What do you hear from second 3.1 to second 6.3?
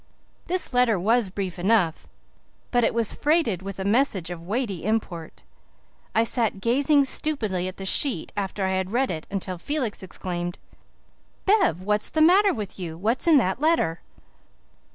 freighted with a message of weighty import. I